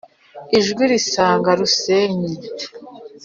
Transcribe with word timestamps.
ijwi 0.59 0.83
risanga 0.91 1.49
rusenyi 1.59 2.31